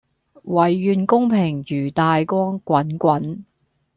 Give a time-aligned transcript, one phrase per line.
[0.45, 3.43] 唯願公平如大江滾滾